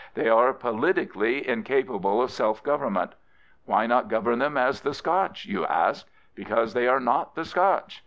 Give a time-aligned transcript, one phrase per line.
[0.15, 3.13] They are politically incapable of self government.
[3.65, 6.09] Why not govern them as the Scotch, you ask?
[6.33, 7.99] Be cause they are not the Scotch.